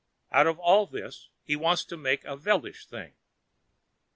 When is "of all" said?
0.47-0.87